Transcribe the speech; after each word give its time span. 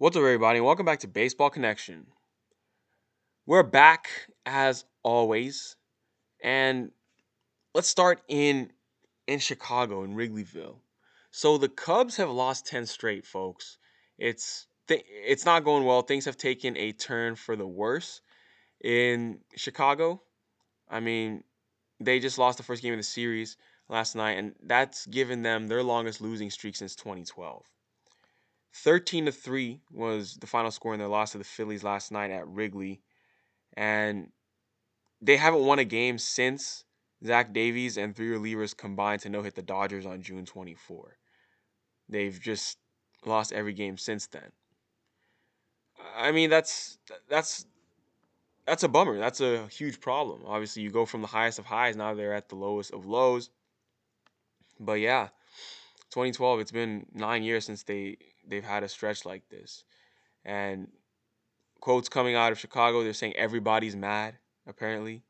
What's 0.00 0.16
up, 0.16 0.22
everybody? 0.22 0.62
Welcome 0.62 0.86
back 0.86 1.00
to 1.00 1.08
Baseball 1.08 1.50
Connection. 1.50 2.06
We're 3.44 3.62
back 3.62 4.08
as 4.46 4.86
always, 5.02 5.76
and 6.42 6.90
let's 7.74 7.88
start 7.88 8.22
in 8.26 8.70
in 9.26 9.40
Chicago 9.40 10.02
in 10.02 10.14
Wrigleyville. 10.14 10.76
So 11.32 11.58
the 11.58 11.68
Cubs 11.68 12.16
have 12.16 12.30
lost 12.30 12.66
ten 12.66 12.86
straight, 12.86 13.26
folks. 13.26 13.76
It's 14.16 14.68
th- 14.88 15.04
it's 15.06 15.44
not 15.44 15.64
going 15.64 15.84
well. 15.84 16.00
Things 16.00 16.24
have 16.24 16.38
taken 16.38 16.78
a 16.78 16.92
turn 16.92 17.36
for 17.36 17.54
the 17.54 17.66
worse 17.66 18.22
in 18.82 19.40
Chicago. 19.54 20.22
I 20.88 21.00
mean, 21.00 21.44
they 22.02 22.20
just 22.20 22.38
lost 22.38 22.56
the 22.56 22.64
first 22.64 22.80
game 22.80 22.94
of 22.94 22.98
the 22.98 23.02
series 23.02 23.58
last 23.90 24.16
night, 24.16 24.38
and 24.38 24.54
that's 24.62 25.04
given 25.04 25.42
them 25.42 25.68
their 25.68 25.82
longest 25.82 26.22
losing 26.22 26.48
streak 26.48 26.74
since 26.74 26.96
2012. 26.96 27.66
13 28.72 29.26
to 29.26 29.32
3 29.32 29.80
was 29.92 30.36
the 30.36 30.46
final 30.46 30.70
score 30.70 30.92
in 30.94 31.00
their 31.00 31.08
loss 31.08 31.32
to 31.32 31.38
the 31.38 31.44
Phillies 31.44 31.84
last 31.84 32.12
night 32.12 32.30
at 32.30 32.46
Wrigley. 32.46 33.02
And 33.74 34.30
they 35.20 35.36
haven't 35.36 35.64
won 35.64 35.78
a 35.78 35.84
game 35.84 36.18
since 36.18 36.84
Zach 37.24 37.52
Davies 37.52 37.96
and 37.96 38.14
three 38.14 38.30
relievers 38.30 38.76
combined 38.76 39.22
to 39.22 39.28
no 39.28 39.42
hit 39.42 39.54
the 39.54 39.62
Dodgers 39.62 40.06
on 40.06 40.22
June 40.22 40.46
24. 40.46 41.16
They've 42.08 42.40
just 42.40 42.78
lost 43.24 43.52
every 43.52 43.72
game 43.72 43.98
since 43.98 44.26
then. 44.26 44.52
I 46.16 46.32
mean, 46.32 46.48
that's 46.50 46.98
that's 47.28 47.66
that's 48.66 48.82
a 48.82 48.88
bummer. 48.88 49.18
That's 49.18 49.40
a 49.40 49.66
huge 49.68 50.00
problem. 50.00 50.42
Obviously, 50.46 50.82
you 50.82 50.90
go 50.90 51.04
from 51.04 51.20
the 51.20 51.26
highest 51.28 51.58
of 51.58 51.66
highs, 51.66 51.96
now 51.96 52.14
they're 52.14 52.34
at 52.34 52.48
the 52.48 52.56
lowest 52.56 52.92
of 52.92 53.04
lows. 53.04 53.50
But 54.78 54.94
yeah, 54.94 55.28
2012, 56.10 56.60
it's 56.60 56.72
been 56.72 57.06
9 57.14 57.42
years 57.42 57.64
since 57.64 57.82
they 57.82 58.16
they've 58.46 58.64
had 58.64 58.82
a 58.82 58.88
stretch 58.88 59.24
like 59.24 59.48
this. 59.48 59.84
And 60.44 60.88
quotes 61.80 62.08
coming 62.08 62.34
out 62.34 62.52
of 62.52 62.58
Chicago, 62.58 63.02
they're 63.02 63.12
saying 63.12 63.36
everybody's 63.36 63.96
mad. 63.96 64.34
Apparently, 64.66 65.22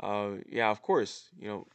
uh, 0.00 0.30
yeah, 0.48 0.70
of 0.70 0.82
course, 0.82 1.28
you 1.38 1.48
know 1.48 1.66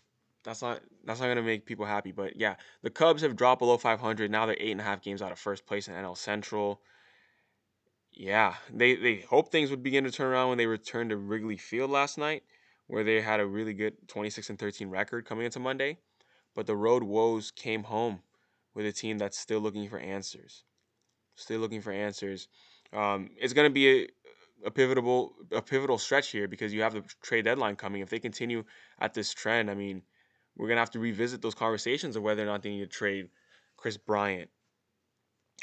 that's 0.43 0.61
not 0.61 0.81
that's 1.05 1.19
not 1.19 1.27
gonna 1.27 1.41
make 1.41 1.65
people 1.65 1.85
happy. 1.85 2.11
But 2.11 2.37
yeah, 2.37 2.55
the 2.81 2.89
Cubs 2.89 3.21
have 3.21 3.35
dropped 3.35 3.59
below 3.59 3.77
500. 3.77 4.31
Now 4.31 4.45
they're 4.45 4.57
eight 4.59 4.71
and 4.71 4.81
a 4.81 4.83
half 4.83 5.01
games 5.01 5.21
out 5.21 5.31
of 5.31 5.39
first 5.39 5.65
place 5.65 5.87
in 5.87 5.93
NL 5.93 6.17
Central. 6.17 6.81
Yeah, 8.11 8.55
they 8.73 8.95
they 8.95 9.17
hope 9.29 9.51
things 9.51 9.69
would 9.69 9.83
begin 9.83 10.03
to 10.05 10.11
turn 10.11 10.31
around 10.31 10.49
when 10.49 10.57
they 10.57 10.67
returned 10.67 11.09
to 11.09 11.17
Wrigley 11.17 11.57
Field 11.57 11.91
last 11.91 12.17
night, 12.17 12.43
where 12.87 13.03
they 13.03 13.21
had 13.21 13.39
a 13.39 13.45
really 13.45 13.73
good 13.73 14.07
26 14.07 14.49
and 14.49 14.59
13 14.59 14.89
record 14.89 15.25
coming 15.25 15.45
into 15.45 15.59
Monday. 15.59 15.97
But 16.55 16.67
the 16.67 16.75
road 16.75 17.03
woes 17.03 17.51
came 17.51 17.83
home 17.83 18.21
with 18.75 18.85
a 18.85 18.91
team 18.91 19.17
that's 19.17 19.39
still 19.39 19.59
looking 19.59 19.89
for 19.89 19.97
answers 19.97 20.63
still 21.35 21.59
looking 21.59 21.81
for 21.81 21.91
answers. 21.91 22.47
Um, 22.93 23.29
it's 23.37 23.53
going 23.53 23.69
to 23.69 23.73
be 23.73 24.03
a, 24.03 24.07
a 24.65 24.71
pivotal 24.71 25.33
a 25.51 25.61
pivotal 25.61 25.97
stretch 25.97 26.29
here 26.29 26.47
because 26.47 26.73
you 26.73 26.81
have 26.81 26.93
the 26.93 27.03
trade 27.21 27.45
deadline 27.45 27.75
coming. 27.75 28.01
If 28.01 28.09
they 28.09 28.19
continue 28.19 28.63
at 28.99 29.13
this 29.13 29.33
trend, 29.33 29.69
I 29.69 29.75
mean, 29.75 30.01
we're 30.55 30.67
going 30.67 30.77
to 30.77 30.81
have 30.81 30.91
to 30.91 30.99
revisit 30.99 31.41
those 31.41 31.55
conversations 31.55 32.15
of 32.15 32.23
whether 32.23 32.43
or 32.43 32.45
not 32.45 32.63
they 32.63 32.69
need 32.69 32.79
to 32.81 32.87
trade 32.87 33.29
Kris 33.77 33.97
Bryant 33.97 34.49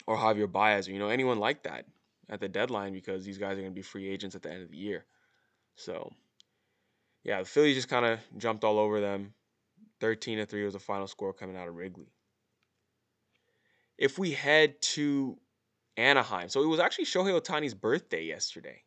or 0.06 0.16
Javier 0.16 0.50
Baez 0.50 0.88
or 0.88 0.92
you 0.92 0.98
know 0.98 1.08
anyone 1.08 1.38
like 1.38 1.62
that 1.64 1.86
at 2.28 2.40
the 2.40 2.48
deadline 2.48 2.92
because 2.92 3.24
these 3.24 3.38
guys 3.38 3.52
are 3.52 3.62
going 3.62 3.72
to 3.72 3.74
be 3.74 3.82
free 3.82 4.08
agents 4.08 4.36
at 4.36 4.42
the 4.42 4.50
end 4.50 4.62
of 4.62 4.70
the 4.70 4.76
year. 4.76 5.04
So, 5.76 6.12
yeah, 7.24 7.40
the 7.40 7.46
Phillies 7.46 7.76
just 7.76 7.88
kind 7.88 8.04
of 8.04 8.20
jumped 8.36 8.64
all 8.64 8.78
over 8.78 9.00
them. 9.00 9.32
13 10.00 10.38
to 10.38 10.46
3 10.46 10.64
was 10.64 10.74
the 10.74 10.80
final 10.80 11.06
score 11.06 11.32
coming 11.32 11.56
out 11.56 11.68
of 11.68 11.76
Wrigley. 11.76 12.12
If 14.02 14.18
we 14.18 14.32
head 14.32 14.82
to 14.82 15.38
Anaheim. 15.96 16.48
So 16.48 16.62
it 16.62 16.66
was 16.66 16.80
actually 16.80 17.04
Shohei 17.04 17.38
Ohtani's 17.38 17.74
birthday 17.74 18.24
yesterday. 18.24 18.82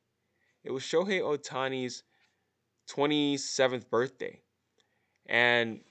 It 0.63 0.71
was 0.71 0.83
Shohei 0.83 1.21
Ohtani's 1.21 2.03
27th 2.89 3.89
birthday. 3.89 4.41
And 5.27 5.81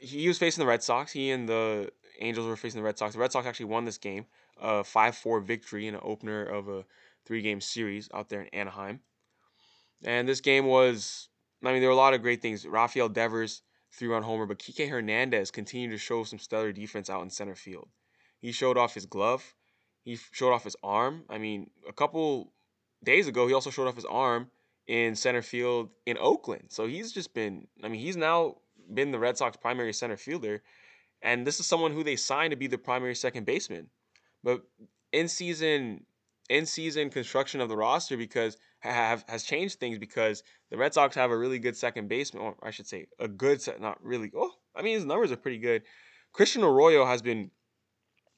he 0.00 0.28
was 0.28 0.38
facing 0.38 0.62
the 0.62 0.68
Red 0.68 0.82
Sox. 0.82 1.12
He 1.12 1.30
and 1.30 1.48
the 1.48 1.90
Angels 2.20 2.46
were 2.46 2.56
facing 2.56 2.80
the 2.80 2.84
Red 2.84 2.98
Sox. 2.98 3.14
The 3.14 3.20
Red 3.20 3.32
Sox 3.32 3.46
actually 3.46 3.66
won 3.66 3.84
this 3.84 3.98
game, 3.98 4.26
a 4.60 4.82
5 4.82 5.16
4 5.16 5.40
victory 5.40 5.86
in 5.86 5.94
an 5.94 6.00
opener 6.02 6.44
of 6.44 6.68
a 6.68 6.84
three 7.26 7.42
game 7.42 7.60
series 7.60 8.08
out 8.14 8.28
there 8.28 8.42
in 8.42 8.48
Anaheim. 8.48 9.00
And 10.04 10.28
this 10.28 10.40
game 10.40 10.66
was, 10.66 11.28
I 11.62 11.72
mean, 11.72 11.80
there 11.80 11.88
were 11.88 11.94
a 11.94 11.96
lot 11.96 12.14
of 12.14 12.22
great 12.22 12.42
things. 12.42 12.66
Rafael 12.66 13.08
Devers, 13.08 13.62
three 13.92 14.08
run 14.08 14.22
homer, 14.22 14.46
but 14.46 14.58
Kike 14.58 14.88
Hernandez 14.88 15.50
continued 15.50 15.90
to 15.90 15.98
show 15.98 16.24
some 16.24 16.38
stellar 16.38 16.72
defense 16.72 17.10
out 17.10 17.22
in 17.22 17.30
center 17.30 17.54
field. 17.54 17.88
He 18.40 18.52
showed 18.52 18.78
off 18.78 18.94
his 18.94 19.06
glove. 19.06 19.54
He 20.04 20.18
showed 20.32 20.52
off 20.52 20.64
his 20.64 20.76
arm. 20.82 21.24
I 21.28 21.38
mean, 21.38 21.70
a 21.88 21.92
couple 21.92 22.52
days 23.04 23.28
ago, 23.28 23.46
he 23.46 23.54
also 23.54 23.70
showed 23.70 23.86
off 23.86 23.94
his 23.94 24.04
arm 24.04 24.50
in 24.86 25.14
center 25.14 25.42
field 25.42 25.90
in 26.06 26.18
Oakland. 26.18 26.64
So 26.68 26.86
he's 26.86 27.12
just 27.12 27.34
been, 27.34 27.68
I 27.84 27.88
mean, 27.88 28.00
he's 28.00 28.16
now 28.16 28.56
been 28.92 29.12
the 29.12 29.18
Red 29.18 29.36
Sox 29.36 29.56
primary 29.56 29.92
center 29.92 30.16
fielder. 30.16 30.62
And 31.20 31.46
this 31.46 31.60
is 31.60 31.66
someone 31.66 31.92
who 31.92 32.02
they 32.02 32.16
signed 32.16 32.50
to 32.50 32.56
be 32.56 32.66
the 32.66 32.78
primary 32.78 33.14
second 33.14 33.46
baseman. 33.46 33.88
But 34.42 34.62
in 35.12 35.28
season 35.28 36.04
in 36.48 36.66
season 36.66 37.08
construction 37.08 37.60
of 37.60 37.68
the 37.68 37.76
roster 37.76 38.16
because 38.16 38.56
have 38.90 39.24
has 39.28 39.44
changed 39.44 39.78
things 39.78 39.98
because 39.98 40.42
the 40.70 40.76
Red 40.76 40.94
Sox 40.94 41.14
have 41.14 41.30
a 41.30 41.36
really 41.36 41.58
good 41.58 41.76
second 41.76 42.08
baseman, 42.08 42.42
or 42.42 42.56
I 42.62 42.70
should 42.70 42.86
say 42.86 43.06
a 43.18 43.28
good 43.28 43.62
set, 43.62 43.80
not 43.80 44.02
really. 44.04 44.30
Oh, 44.36 44.52
I 44.74 44.82
mean 44.82 44.94
his 44.94 45.04
numbers 45.04 45.32
are 45.32 45.36
pretty 45.36 45.58
good. 45.58 45.82
Christian 46.32 46.64
Arroyo 46.64 47.04
has 47.04 47.22
been 47.22 47.50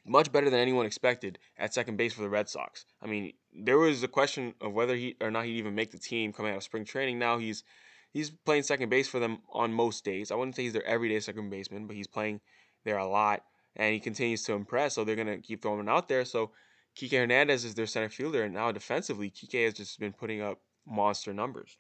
much 0.07 0.31
better 0.31 0.51
than 0.51 0.61
anyone 0.61 0.87
expected 0.87 1.39
at 1.57 1.73
second 1.73 1.97
base 1.97 2.13
for 2.13 2.23
the 2.23 2.29
Red 2.29 2.49
Sox. 2.49 2.85
I 3.01 3.07
mean, 3.07 3.33
there 3.53 3.79
was 3.79 4.03
a 4.03 4.09
question 4.09 4.55
of 4.61 4.73
whether 4.73 4.95
he 4.95 5.17
or 5.21 5.31
not 5.31 5.47
he'd 5.47 5.57
even 5.57 5.75
make 5.75 5.93
the 5.93 5.99
team 5.99 6.33
coming 6.33 6.53
out 6.53 6.59
of 6.59 6.63
spring 6.63 6.85
training. 6.85 7.19
Now 7.19 7.39
he's 7.39 7.65
he's 8.13 8.31
playing 8.31 8.65
second 8.65 8.91
base 8.91 9.09
for 9.09 9.19
them 9.19 9.39
on 9.53 9.73
most 9.73 10.05
days. 10.05 10.31
I 10.31 10.35
wouldn't 10.35 10.57
say 10.57 10.65
he's 10.65 10.73
their 10.73 10.87
everyday 10.87 11.21
second 11.21 11.49
baseman, 11.51 11.87
but 11.87 11.97
he's 11.97 12.07
playing 12.07 12.41
there 12.85 12.99
a 12.99 13.09
lot 13.09 13.43
and 13.77 13.95
he 13.95 14.01
continues 14.01 14.43
to 14.45 14.53
impress. 14.53 14.95
So 14.95 15.05
they're 15.05 15.17
gonna 15.17 15.39
keep 15.39 15.63
throwing 15.63 15.81
him 15.81 15.89
out 15.89 16.09
there. 16.09 16.25
So 16.25 16.51
Kike 16.97 17.19
Hernandez 17.19 17.65
is 17.65 17.75
their 17.75 17.87
center 17.87 18.09
fielder, 18.09 18.45
and 18.45 18.55
now 18.55 18.71
defensively, 18.71 19.31
Kike 19.31 19.65
has 19.65 19.75
just 19.75 19.99
been 19.99 20.13
putting 20.13 20.41
up 20.41 20.61
monster 20.87 21.33
numbers. 21.33 21.77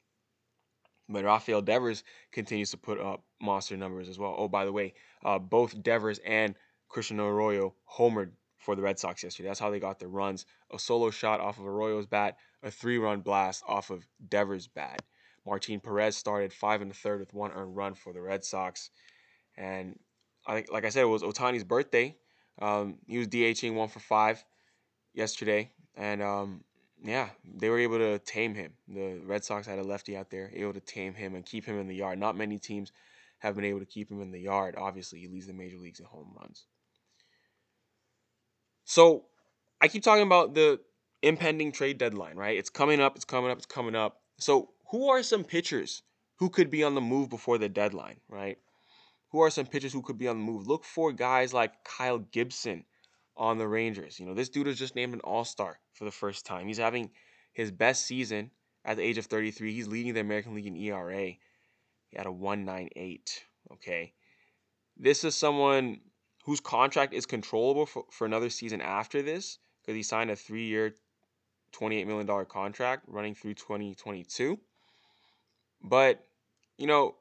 But 1.08 1.24
Rafael 1.24 1.62
Devers 1.62 2.02
continues 2.32 2.70
to 2.70 2.78
put 2.78 2.98
up 2.98 3.22
monster 3.40 3.76
numbers 3.76 4.08
as 4.08 4.18
well. 4.18 4.34
Oh, 4.36 4.48
by 4.48 4.64
the 4.64 4.72
way, 4.72 4.94
uh, 5.24 5.38
both 5.38 5.82
Devers 5.82 6.18
and 6.24 6.54
Christian 6.88 7.20
Arroyo 7.20 7.74
homered 7.98 8.30
for 8.56 8.74
the 8.74 8.82
Red 8.82 8.98
Sox 8.98 9.22
yesterday. 9.22 9.48
That's 9.48 9.60
how 9.60 9.70
they 9.70 9.78
got 9.78 9.98
their 9.98 10.08
runs. 10.08 10.46
A 10.72 10.78
solo 10.78 11.10
shot 11.10 11.40
off 11.40 11.58
of 11.58 11.66
Arroyo's 11.66 12.06
bat, 12.06 12.38
a 12.62 12.70
three-run 12.70 13.20
blast 13.20 13.62
off 13.68 13.90
of 13.90 14.06
Devers' 14.28 14.66
bat. 14.66 15.02
Martin 15.46 15.78
Perez 15.78 16.16
started 16.16 16.52
five 16.52 16.80
and 16.80 16.90
a 16.90 16.94
third 16.94 17.20
with 17.20 17.34
one 17.34 17.52
earned 17.52 17.76
run 17.76 17.94
for 17.94 18.14
the 18.14 18.22
Red 18.22 18.44
Sox. 18.44 18.90
And 19.56 19.98
I, 20.46 20.64
like 20.72 20.86
I 20.86 20.88
said, 20.88 21.02
it 21.02 21.06
was 21.06 21.22
Ohtani's 21.22 21.64
birthday. 21.64 22.16
Um, 22.62 22.96
he 23.06 23.18
was 23.18 23.28
DHing 23.28 23.74
one 23.74 23.88
for 23.88 24.00
five 24.00 24.42
yesterday. 25.14 25.70
And 25.96 26.22
um, 26.22 26.64
yeah, 27.02 27.28
they 27.44 27.68
were 27.68 27.78
able 27.78 27.98
to 27.98 28.18
tame 28.18 28.54
him. 28.54 28.72
The 28.88 29.20
Red 29.24 29.44
Sox 29.44 29.66
had 29.66 29.78
a 29.78 29.82
lefty 29.82 30.16
out 30.16 30.30
there, 30.30 30.50
able 30.54 30.74
to 30.74 30.80
tame 30.80 31.14
him 31.14 31.34
and 31.34 31.44
keep 31.44 31.64
him 31.64 31.78
in 31.78 31.86
the 31.86 31.94
yard. 31.94 32.18
Not 32.18 32.36
many 32.36 32.58
teams 32.58 32.92
have 33.38 33.54
been 33.54 33.64
able 33.64 33.80
to 33.80 33.86
keep 33.86 34.10
him 34.10 34.20
in 34.20 34.30
the 34.30 34.40
yard. 34.40 34.74
Obviously, 34.76 35.20
he 35.20 35.28
leads 35.28 35.46
the 35.46 35.52
major 35.52 35.78
leagues 35.78 36.00
in 36.00 36.06
home 36.06 36.34
runs. 36.38 36.64
So 38.84 39.26
I 39.80 39.88
keep 39.88 40.02
talking 40.02 40.26
about 40.26 40.54
the 40.54 40.80
impending 41.22 41.72
trade 41.72 41.98
deadline, 41.98 42.36
right? 42.36 42.56
It's 42.56 42.70
coming 42.70 43.00
up, 43.00 43.16
it's 43.16 43.24
coming 43.24 43.50
up, 43.50 43.58
it's 43.58 43.66
coming 43.66 43.94
up. 43.94 44.20
So 44.38 44.70
who 44.90 45.10
are 45.10 45.22
some 45.22 45.44
pitchers 45.44 46.02
who 46.36 46.50
could 46.50 46.70
be 46.70 46.84
on 46.84 46.94
the 46.94 47.00
move 47.00 47.30
before 47.30 47.58
the 47.58 47.68
deadline, 47.68 48.20
right? 48.28 48.58
Who 49.30 49.40
are 49.40 49.50
some 49.50 49.66
pitchers 49.66 49.92
who 49.92 50.02
could 50.02 50.18
be 50.18 50.28
on 50.28 50.38
the 50.38 50.44
move? 50.44 50.66
Look 50.66 50.84
for 50.84 51.12
guys 51.12 51.52
like 51.52 51.84
Kyle 51.84 52.18
Gibson 52.18 52.84
on 53.36 53.58
the 53.58 53.68
Rangers. 53.68 54.18
You 54.18 54.26
know, 54.26 54.34
this 54.34 54.48
dude 54.48 54.68
is 54.68 54.78
just 54.78 54.94
named 54.94 55.14
an 55.14 55.20
all-star 55.20 55.78
for 55.92 56.04
the 56.04 56.10
first 56.10 56.46
time. 56.46 56.66
He's 56.66 56.78
having 56.78 57.10
his 57.52 57.70
best 57.70 58.06
season 58.06 58.50
at 58.84 58.96
the 58.96 59.02
age 59.02 59.18
of 59.18 59.26
33. 59.26 59.72
He's 59.72 59.88
leading 59.88 60.14
the 60.14 60.20
American 60.20 60.54
League 60.54 60.66
in 60.66 60.76
ERA 60.76 61.32
at 62.14 62.26
a 62.26 62.32
198. 62.32 63.44
Okay. 63.72 64.12
This 64.96 65.24
is 65.24 65.34
someone 65.34 66.00
whose 66.44 66.60
contract 66.60 67.14
is 67.14 67.26
controllable 67.26 67.86
for, 67.86 68.04
for 68.10 68.26
another 68.26 68.50
season 68.50 68.80
after 68.80 69.22
this 69.22 69.58
because 69.80 69.96
he 69.96 70.02
signed 70.02 70.30
a 70.30 70.36
three 70.36 70.66
year, 70.66 70.94
$28 71.72 72.06
million 72.06 72.46
contract 72.46 73.04
running 73.08 73.34
through 73.34 73.54
2022. 73.54 74.58
But, 75.82 76.24
you 76.78 76.86
know, 76.86 77.16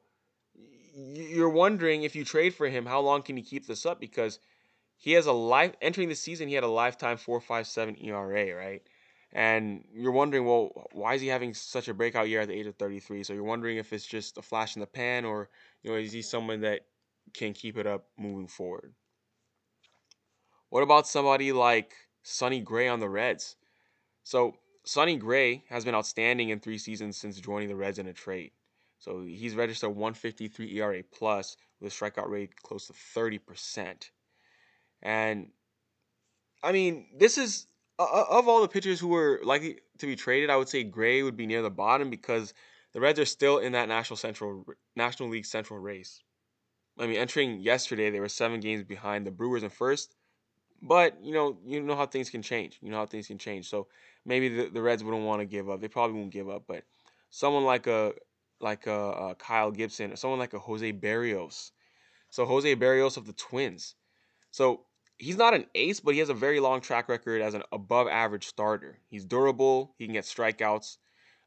you're 0.96 1.50
wondering 1.50 2.04
if 2.04 2.16
you 2.16 2.24
trade 2.24 2.54
for 2.54 2.68
him, 2.68 2.86
how 2.86 3.02
long 3.02 3.24
can 3.24 3.36
he 3.36 3.44
keep 3.44 3.66
this 3.66 3.86
up? 3.86 4.00
Because 4.00 4.40
he 4.98 5.14
has 5.14 5.26
a 5.26 5.34
life 5.34 5.74
entering 5.82 6.10
the 6.10 6.16
season, 6.16 6.48
he 6.48 6.54
had 6.54 6.64
a 6.64 6.68
lifetime 6.68 7.18
4.57 7.18 8.04
ERA, 8.06 8.56
right? 8.56 8.82
And 9.32 9.84
you're 9.94 10.12
wondering, 10.12 10.46
well, 10.46 10.88
why 10.92 11.16
is 11.16 11.22
he 11.22 11.28
having 11.28 11.54
such 11.54 11.88
a 11.88 11.94
breakout 11.94 12.30
year 12.30 12.42
at 12.42 12.48
the 12.48 12.54
age 12.54 12.68
of 12.68 12.76
33? 12.76 13.24
So 13.24 13.34
you're 13.34 13.44
wondering 13.44 13.78
if 13.78 13.92
it's 13.92 14.06
just 14.06 14.38
a 14.38 14.42
flash 14.42 14.76
in 14.76 14.80
the 14.80 14.88
pan, 14.88 15.26
or 15.26 15.50
you 15.82 15.92
know, 15.92 15.98
is 15.98 16.12
he 16.12 16.22
someone 16.22 16.62
that 16.62 16.82
can 17.34 17.54
keep 17.54 17.78
it 17.78 17.88
up 17.88 18.06
moving 18.18 18.48
forward? 18.48 18.94
What 20.70 20.84
about 20.84 21.08
somebody 21.08 21.52
like 21.52 21.94
Sonny 22.24 22.62
Gray 22.62 22.88
on 22.88 23.02
the 23.02 23.10
Reds. 23.10 23.58
So 24.24 24.56
Sonny 24.86 25.18
Gray 25.18 25.66
has 25.70 25.84
been 25.84 25.96
outstanding 25.96 26.50
in 26.50 26.60
three 26.60 26.78
seasons 26.78 27.18
since 27.18 27.40
joining 27.40 27.68
the 27.68 27.76
Reds 27.76 28.00
in 28.00 28.08
a 28.08 28.14
trade. 28.14 28.52
So 28.98 29.22
he's 29.22 29.56
registered 29.56 29.90
153 29.90 30.80
ERA 30.80 31.04
plus 31.04 31.58
with 31.80 31.92
a 31.92 31.96
strikeout 31.96 32.30
rate 32.30 32.56
close 32.56 32.88
to 32.88 32.94
30%. 32.94 34.10
And 35.04 35.50
I 36.64 36.72
mean, 36.72 37.08
this 37.16 37.38
is 37.38 37.68
of 38.00 38.48
all 38.48 38.62
the 38.62 38.68
pitchers 38.68 39.00
who 39.00 39.10
were 39.10 39.40
likely 39.44 39.78
to 40.00 40.08
be 40.08 40.16
traded, 40.16 40.50
I 40.50 40.58
would 40.58 40.70
say 40.70 40.84
Gray 40.84 41.22
would 41.22 41.38
be 41.38 41.46
near 41.46 41.62
the 41.62 41.70
bottom 41.70 42.10
because 42.10 42.54
the 42.94 43.00
Reds 43.00 43.20
are 43.20 43.26
still 43.26 43.60
in 43.60 43.74
that 43.74 43.88
National 43.88 44.18
Central 44.18 44.66
National 44.96 45.30
League 45.30 45.46
Central 45.46 45.80
race. 45.80 46.24
I 46.98 47.08
mean, 47.08 47.18
entering 47.18 47.60
yesterday, 47.60 48.10
they 48.10 48.20
were 48.20 48.30
seven 48.30 48.60
games 48.60 48.84
behind 48.84 49.28
the 49.28 49.32
Brewers 49.32 49.64
in 49.64 49.70
first, 49.70 50.16
but 50.82 51.18
you 51.24 51.34
know, 51.34 51.58
you 51.66 51.82
know 51.82 51.96
how 51.96 52.06
things 52.06 52.30
can 52.30 52.42
change. 52.42 52.80
You 52.82 52.90
know 52.90 52.98
how 52.98 53.06
things 53.06 53.28
can 53.28 53.38
change. 53.38 53.70
So 53.70 53.88
maybe 54.26 54.50
the, 54.50 54.70
the 54.70 54.82
Reds 54.82 55.04
wouldn't 55.04 55.24
want 55.24 55.42
to 55.42 55.46
give 55.46 55.70
up. 55.70 55.82
They 55.82 55.88
probably 55.88 56.18
won't 56.18 56.32
give 56.32 56.50
up, 56.50 56.64
but 56.68 56.84
someone 57.30 57.66
like 57.66 57.88
a 57.88 58.14
like 58.62 58.88
a, 58.88 59.12
a 59.12 59.36
Kyle 59.36 59.72
Gibson 59.72 60.14
or 60.14 60.16
someone 60.16 60.40
like 60.40 60.54
a 60.54 60.60
Jose 60.60 60.94
Berrios. 60.94 61.72
So 62.30 62.46
Jose 62.46 62.76
Berrios 62.76 63.18
of 63.18 63.26
the 63.26 63.34
Twins. 63.34 63.96
So 64.52 64.86
he's 65.18 65.38
not 65.38 65.54
an 65.54 65.66
ace, 65.76 66.00
but 66.00 66.14
he 66.14 66.20
has 66.20 66.30
a 66.30 66.34
very 66.34 66.60
long 66.60 66.82
track 66.82 67.10
record 67.10 67.42
as 67.42 67.54
an 67.54 67.64
above 67.72 68.08
average 68.08 68.48
starter. 68.48 69.00
He's 69.10 69.26
durable. 69.26 69.94
He 69.98 70.06
can 70.06 70.14
get 70.14 70.26
strikeouts. 70.26 70.98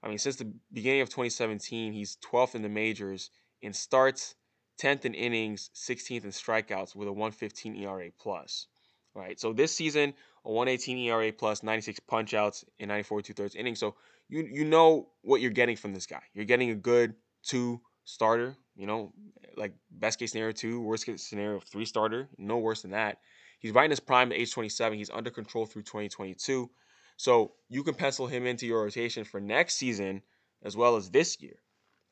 I 0.03 0.09
mean, 0.09 0.19
since 0.19 0.37
the 0.37 0.53
beginning 0.73 1.01
of 1.01 1.09
2017, 1.09 1.93
he's 1.93 2.17
12th 2.25 2.55
in 2.55 2.63
the 2.63 2.69
majors 2.69 3.31
in 3.63 3.73
starts, 3.73 4.35
10th 4.81 5.05
in 5.05 5.15
innings, 5.15 5.71
16th 5.75 6.25
in 6.25 6.31
strikeouts 6.31 6.95
with 6.95 7.09
a 7.09 7.13
115 7.13 7.77
ERA 7.77 8.11
plus. 8.19 8.67
Right. 9.15 9.41
So 9.41 9.55
this 9.55 9.75
season, 9.75 10.13
a 10.45 10.51
118 10.51 10.99
ERA 10.99 11.33
plus, 11.33 11.63
96 11.63 12.01
punchouts 12.01 12.65
in 12.79 12.89
94 12.89 13.23
two 13.23 13.33
thirds 13.33 13.55
innings. 13.55 13.79
So 13.79 13.95
you 14.29 14.47
you 14.51 14.65
know 14.65 15.09
what 15.23 15.41
you're 15.41 15.51
getting 15.51 15.77
from 15.77 15.95
this 15.95 16.07
guy. 16.07 16.21
You're 16.35 16.45
getting 16.45 16.71
a 16.71 16.75
good 16.75 17.15
two 17.43 17.81
starter. 18.05 18.55
You 18.77 18.87
know, 18.87 19.15
like 19.57 19.73
best 19.91 20.19
case 20.19 20.33
scenario 20.33 20.53
two, 20.53 20.83
worst 20.83 21.07
case 21.07 21.23
scenario 21.23 21.61
three 21.61 21.87
starter. 21.87 22.29
No 22.37 22.59
worse 22.59 22.83
than 22.83 22.91
that. 22.91 23.21
He's 23.67 23.75
right 23.75 23.87
in 23.87 23.91
his 23.91 23.99
prime 23.99 24.31
at 24.31 24.39
age 24.39 24.53
27. 24.53 24.97
He's 24.97 25.11
under 25.11 25.29
control 25.29 25.67
through 25.67 25.83
2022. 25.83 26.71
So 27.17 27.55
you 27.69 27.83
can 27.83 27.95
pencil 27.95 28.29
him 28.29 28.47
into 28.47 28.65
your 28.65 28.85
rotation 28.85 29.25
for 29.25 29.41
next 29.41 29.75
season 29.75 30.23
as 30.63 30.77
well 30.77 30.95
as 30.95 31.11
this 31.11 31.41
year, 31.41 31.57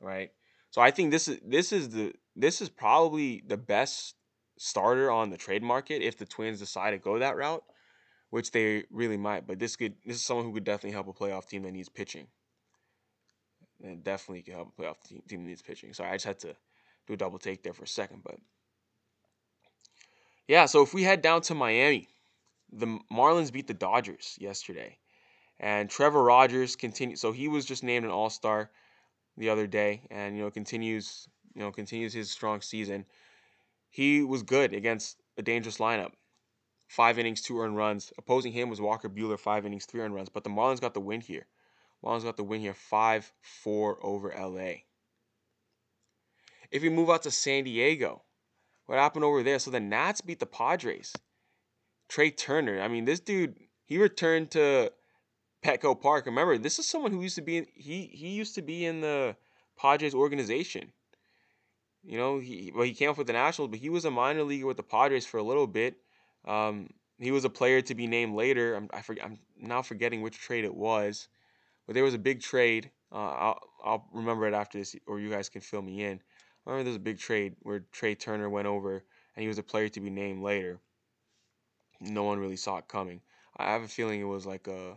right? 0.00 0.30
So 0.70 0.82
I 0.82 0.90
think 0.90 1.12
this 1.12 1.28
is 1.28 1.38
this 1.46 1.72
is 1.72 1.90
the 1.90 2.12
this 2.34 2.60
is 2.60 2.68
probably 2.68 3.44
the 3.46 3.56
best 3.56 4.16
starter 4.58 5.12
on 5.12 5.30
the 5.30 5.36
trade 5.36 5.62
market 5.62 6.02
if 6.02 6.18
the 6.18 6.26
Twins 6.26 6.58
decide 6.58 6.90
to 6.90 6.98
go 6.98 7.20
that 7.20 7.36
route, 7.36 7.62
which 8.30 8.50
they 8.50 8.82
really 8.90 9.16
might. 9.16 9.46
But 9.46 9.60
this 9.60 9.76
could 9.76 9.94
this 10.04 10.16
is 10.16 10.24
someone 10.24 10.46
who 10.46 10.54
could 10.54 10.64
definitely 10.64 10.90
help 10.90 11.06
a 11.06 11.12
playoff 11.12 11.46
team 11.46 11.62
that 11.62 11.70
needs 11.70 11.88
pitching. 11.88 12.26
And 13.80 14.02
definitely 14.02 14.42
can 14.42 14.54
help 14.54 14.72
a 14.76 14.82
playoff 14.82 15.00
team, 15.04 15.22
team 15.28 15.44
that 15.44 15.48
needs 15.50 15.62
pitching. 15.62 15.94
So 15.94 16.02
I 16.02 16.14
just 16.14 16.24
had 16.24 16.40
to 16.40 16.56
do 17.06 17.14
a 17.14 17.16
double 17.16 17.38
take 17.38 17.62
there 17.62 17.74
for 17.74 17.84
a 17.84 17.88
second, 17.88 18.22
but 18.24 18.40
yeah. 20.48 20.66
So 20.66 20.82
if 20.82 20.94
we 20.94 21.02
head 21.02 21.22
down 21.22 21.42
to 21.42 21.54
Miami, 21.54 22.08
the 22.72 22.98
Marlins 23.12 23.52
beat 23.52 23.66
the 23.66 23.74
Dodgers 23.74 24.36
yesterday, 24.40 24.98
and 25.58 25.88
Trevor 25.88 26.22
Rogers 26.22 26.76
continued. 26.76 27.18
So 27.18 27.32
he 27.32 27.48
was 27.48 27.64
just 27.64 27.82
named 27.82 28.04
an 28.04 28.10
All 28.10 28.30
Star 28.30 28.70
the 29.36 29.50
other 29.50 29.66
day, 29.66 30.02
and 30.10 30.36
you 30.36 30.42
know 30.42 30.50
continues 30.50 31.28
you 31.54 31.62
know 31.62 31.70
continues 31.70 32.12
his 32.12 32.30
strong 32.30 32.60
season. 32.60 33.06
He 33.90 34.22
was 34.22 34.42
good 34.42 34.72
against 34.72 35.22
a 35.36 35.42
dangerous 35.42 35.78
lineup. 35.78 36.12
Five 36.88 37.18
innings, 37.18 37.40
two 37.40 37.60
earned 37.60 37.76
runs. 37.76 38.12
Opposing 38.18 38.52
him 38.52 38.68
was 38.68 38.80
Walker 38.80 39.08
Buehler, 39.08 39.38
five 39.38 39.64
innings, 39.64 39.86
three 39.86 40.00
earned 40.00 40.14
runs. 40.14 40.28
But 40.28 40.44
the 40.44 40.50
Marlins 40.50 40.80
got 40.80 40.94
the 40.94 41.00
win 41.00 41.20
here. 41.20 41.46
Marlins 42.04 42.24
got 42.24 42.36
the 42.36 42.44
win 42.44 42.60
here, 42.60 42.74
five 42.74 43.32
four 43.40 43.98
over 44.04 44.34
LA. 44.36 44.82
If 46.70 46.82
we 46.82 46.88
move 46.88 47.08
out 47.08 47.22
to 47.22 47.30
San 47.30 47.64
Diego, 47.64 48.23
what 48.86 48.98
happened 48.98 49.24
over 49.24 49.42
there? 49.42 49.58
So 49.58 49.70
the 49.70 49.80
Nats 49.80 50.20
beat 50.20 50.40
the 50.40 50.46
Padres. 50.46 51.12
Trea 52.08 52.30
Turner. 52.30 52.80
I 52.80 52.88
mean, 52.88 53.04
this 53.04 53.20
dude, 53.20 53.56
he 53.86 53.98
returned 53.98 54.50
to 54.52 54.92
Petco 55.64 55.98
Park. 56.00 56.26
Remember, 56.26 56.58
this 56.58 56.78
is 56.78 56.86
someone 56.86 57.12
who 57.12 57.22
used 57.22 57.36
to 57.36 57.42
be 57.42 57.58
in, 57.58 57.66
he 57.74 58.10
he 58.12 58.28
used 58.28 58.54
to 58.56 58.62
be 58.62 58.84
in 58.84 59.00
the 59.00 59.36
Padres 59.78 60.14
organization. 60.14 60.92
You 62.02 62.18
know, 62.18 62.38
he 62.38 62.70
well 62.74 62.84
he 62.84 62.92
came 62.92 63.10
up 63.10 63.16
with 63.16 63.26
the 63.26 63.32
Nationals, 63.32 63.70
but 63.70 63.80
he 63.80 63.88
was 63.88 64.04
a 64.04 64.10
minor 64.10 64.42
leaguer 64.42 64.66
with 64.66 64.76
the 64.76 64.82
Padres 64.82 65.24
for 65.26 65.38
a 65.38 65.42
little 65.42 65.66
bit. 65.66 65.96
Um, 66.44 66.90
he 67.18 67.30
was 67.30 67.46
a 67.46 67.50
player 67.50 67.80
to 67.80 67.94
be 67.94 68.06
named 68.06 68.34
later. 68.34 68.74
I'm 68.74 68.90
I 68.92 69.00
forget, 69.00 69.24
I'm 69.24 69.38
now 69.56 69.80
forgetting 69.80 70.20
which 70.20 70.38
trade 70.38 70.64
it 70.64 70.74
was, 70.74 71.28
but 71.86 71.94
there 71.94 72.04
was 72.04 72.14
a 72.14 72.18
big 72.18 72.42
trade. 72.42 72.90
Uh, 73.10 73.16
I'll 73.16 73.60
I'll 73.82 74.08
remember 74.12 74.46
it 74.46 74.54
after 74.54 74.78
this, 74.78 74.94
or 75.06 75.18
you 75.18 75.30
guys 75.30 75.48
can 75.48 75.62
fill 75.62 75.82
me 75.82 76.04
in. 76.04 76.20
I 76.66 76.70
remember 76.70 76.84
there's 76.84 76.96
a 76.96 77.00
big 77.00 77.18
trade 77.18 77.56
where 77.62 77.80
Trea 77.92 78.14
Turner 78.14 78.48
went 78.48 78.66
over, 78.66 79.04
and 79.36 79.42
he 79.42 79.48
was 79.48 79.58
a 79.58 79.62
player 79.62 79.88
to 79.90 80.00
be 80.00 80.10
named 80.10 80.42
later. 80.42 80.80
No 82.00 82.22
one 82.24 82.38
really 82.38 82.56
saw 82.56 82.78
it 82.78 82.88
coming. 82.88 83.20
I 83.56 83.72
have 83.72 83.82
a 83.82 83.88
feeling 83.88 84.20
it 84.20 84.24
was 84.24 84.46
like 84.46 84.66
a. 84.66 84.96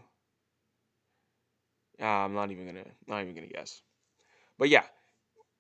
Uh, 1.99 2.05
I'm 2.05 2.33
not 2.33 2.51
even 2.51 2.67
gonna 2.67 2.85
not 3.07 3.21
even 3.21 3.35
gonna 3.35 3.47
guess. 3.47 3.81
But 4.57 4.69
yeah, 4.69 4.83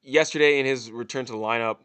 yesterday 0.01 0.59
in 0.59 0.65
his 0.65 0.91
return 0.91 1.25
to 1.25 1.31
the 1.31 1.37
lineup, 1.37 1.77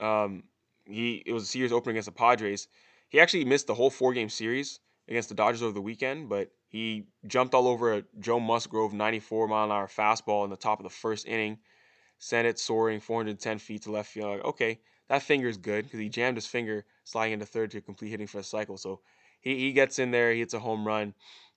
um, 0.00 0.44
he 0.84 1.22
it 1.26 1.32
was 1.32 1.44
a 1.44 1.46
series 1.46 1.72
opener 1.72 1.90
against 1.92 2.06
the 2.06 2.12
Padres. 2.12 2.68
He 3.08 3.20
actually 3.20 3.44
missed 3.44 3.66
the 3.66 3.74
whole 3.74 3.90
four 3.90 4.12
game 4.12 4.28
series 4.28 4.80
against 5.08 5.28
the 5.28 5.34
Dodgers 5.34 5.62
over 5.62 5.72
the 5.72 5.80
weekend, 5.80 6.28
but 6.28 6.50
he 6.68 7.06
jumped 7.26 7.54
all 7.54 7.68
over 7.68 7.94
a 7.94 8.04
Joe 8.18 8.40
Musgrove 8.40 8.92
94 8.92 9.48
mile 9.48 9.64
an 9.66 9.70
hour 9.70 9.86
fastball 9.86 10.44
in 10.44 10.50
the 10.50 10.56
top 10.56 10.80
of 10.80 10.84
the 10.84 10.90
first 10.90 11.26
inning, 11.26 11.58
sent 12.18 12.46
it 12.46 12.58
soaring 12.58 13.00
410 13.00 13.58
feet 13.58 13.82
to 13.82 13.90
left 13.90 14.10
field. 14.10 14.36
Like, 14.36 14.44
okay, 14.44 14.80
that 15.08 15.22
finger's 15.22 15.56
good 15.56 15.84
because 15.84 16.00
he 16.00 16.08
jammed 16.08 16.36
his 16.36 16.46
finger 16.46 16.84
sliding 17.04 17.34
into 17.34 17.46
third 17.46 17.70
to 17.72 17.80
complete 17.80 18.10
hitting 18.10 18.26
for 18.26 18.38
a 18.38 18.42
cycle. 18.42 18.76
So 18.76 19.00
he, 19.40 19.56
he 19.56 19.72
gets 19.72 19.98
in 19.98 20.10
there, 20.10 20.32
he 20.32 20.40
hits 20.40 20.54
a 20.54 20.58
home 20.58 20.86
run, 20.86 21.14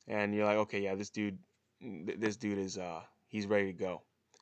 and 0.07 0.33
you're 0.33 0.45
like, 0.45 0.57
okay, 0.57 0.81
yeah, 0.81 0.95
this 0.95 1.09
dude, 1.09 1.37
this 1.81 2.35
dude 2.35 2.57
is 2.57 2.77
uh 2.77 3.01
he's 3.27 3.47
ready 3.47 3.67
to 3.67 3.73
go. 3.73 4.01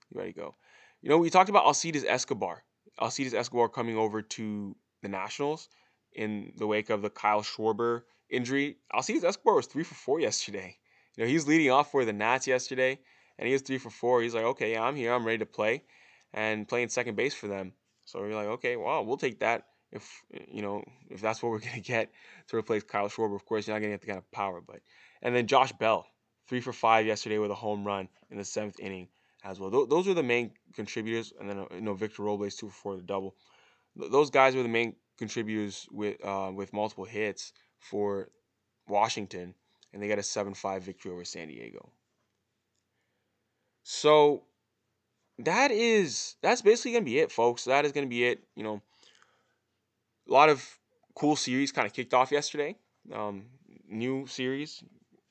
He's 0.10 0.18
ready 0.18 0.34
to 0.34 0.40
go. 0.40 0.56
You 1.02 1.10
know, 1.10 1.18
we 1.18 1.30
talked 1.30 1.50
about 1.50 1.66
Alcides 1.66 2.04
Escobar. 2.04 2.64
Alcides 3.00 3.34
Escobar 3.34 3.70
coming 3.70 3.98
over 3.98 4.22
to 4.22 4.76
the 5.02 5.08
Nationals 5.08 5.70
in 6.14 6.52
the 6.58 6.66
wake 6.66 6.90
of 6.90 7.02
the 7.02 7.10
Kyle 7.10 7.44
Schwarber 7.44 8.02
injury. 8.30 8.78
Alcides 8.94 9.24
Escobar 9.24 9.56
was 9.56 9.68
three 9.68 9.84
for 9.84 9.96
four 9.96 10.20
yesterday. 10.20 10.78
You 11.16 11.24
know, 11.24 11.28
he 11.28 11.36
was 11.36 11.48
leading 11.48 11.70
off 11.70 11.92
for 11.92 12.06
the 12.06 12.14
Nats 12.14 12.48
yesterday, 12.48 13.00
and 13.38 13.48
he 13.48 13.54
was 13.54 13.62
three 13.62 13.78
for 13.78 13.90
four. 13.90 14.22
He's 14.22 14.36
like, 14.36 14.44
okay, 14.44 14.74
yeah, 14.74 14.84
I'm 14.84 14.96
here, 14.96 15.14
I'm 15.14 15.26
ready 15.26 15.40
to 15.40 15.46
play, 15.46 15.84
and 16.34 16.68
playing 16.68 16.90
second 16.90 17.16
base 17.16 17.34
for 17.34 17.48
them. 17.48 17.74
So 18.06 18.24
you're 18.24 18.36
like, 18.36 18.48
okay, 18.48 18.76
well, 18.76 19.06
we'll 19.06 19.18
take 19.18 19.40
that 19.40 19.64
if 19.92 20.24
you 20.52 20.62
know 20.62 20.84
if 21.10 21.22
that's 21.22 21.42
what 21.42 21.52
we're 21.52 21.60
gonna 21.68 21.80
get 21.80 22.12
to 22.48 22.58
replace 22.58 22.84
Kyle 22.84 23.10
Schwarber. 23.10 23.36
Of 23.36 23.46
course, 23.46 23.68
you're 23.68 23.76
not 23.76 23.82
gonna 23.82 23.94
get 23.94 24.02
the 24.02 24.08
kind 24.08 24.18
of 24.18 24.32
power, 24.32 24.62
but 24.62 24.80
and 25.22 25.36
then 25.36 25.48
Josh 25.48 25.72
Bell, 25.74 26.06
three 26.48 26.62
for 26.62 26.74
five 26.74 27.06
yesterday 27.06 27.38
with 27.38 27.52
a 27.52 27.56
home 27.56 27.86
run 27.86 28.08
in 28.30 28.38
the 28.38 28.46
seventh 28.46 28.80
inning 28.80 29.08
as 29.44 29.60
well. 29.60 29.72
Th- 29.72 29.90
those 29.90 30.08
are 30.08 30.14
the 30.14 30.24
main 30.24 30.52
contributors, 30.74 31.34
and 31.40 31.50
then 31.50 31.66
you 31.74 31.82
know 31.82 31.94
Victor 31.94 32.24
Robles 32.24 32.56
two 32.56 32.70
for 32.70 32.74
four 32.74 32.96
the 32.96 33.04
double. 33.04 33.36
Th- 33.98 34.12
those 34.12 34.30
guys 34.30 34.56
were 34.56 34.64
the 34.64 34.70
main 34.70 34.96
contributors 35.18 35.88
with 35.92 36.24
uh, 36.24 36.52
with 36.54 36.74
multiple 36.74 37.06
hits 37.06 37.54
for 37.80 38.30
Washington, 38.88 39.54
and 39.94 40.02
they 40.02 40.08
got 40.08 40.20
a 40.20 40.24
seven 40.24 40.54
five 40.54 40.84
victory 40.84 41.12
over 41.12 41.26
San 41.26 41.48
Diego. 41.48 41.92
So 43.84 44.44
that 45.40 45.72
is 45.72 46.36
that's 46.42 46.62
basically 46.62 46.94
gonna 46.94 47.06
be 47.06 47.20
it, 47.20 47.32
folks. 47.32 47.66
That 47.66 47.86
is 47.86 47.92
gonna 47.92 48.08
be 48.08 48.26
it. 48.26 48.44
You 48.56 48.64
know, 48.64 48.82
a 50.28 50.32
lot 50.32 50.50
of 50.50 50.64
cool 51.16 51.36
series 51.36 51.72
kind 51.72 51.88
of 51.88 51.94
kicked 51.94 52.14
off 52.14 52.32
yesterday. 52.32 52.76
Um, 53.12 53.46
new 53.88 54.28
series, 54.28 54.84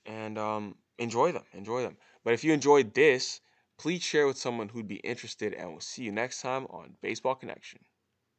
and 0.06 0.38
um, 0.38 0.76
enjoy 0.98 1.32
them. 1.32 1.44
Enjoy 1.52 1.82
them. 1.82 1.96
But 2.24 2.34
if 2.34 2.42
you 2.44 2.52
enjoyed 2.52 2.94
this, 2.94 3.40
please 3.78 4.02
share 4.02 4.26
with 4.26 4.38
someone 4.38 4.68
who'd 4.68 4.88
be 4.88 4.96
interested, 4.96 5.54
and 5.54 5.70
we'll 5.70 5.80
see 5.80 6.02
you 6.02 6.12
next 6.12 6.40
time 6.40 6.66
on 6.70 6.96
Baseball 7.02 7.34
Connection. 7.34 7.80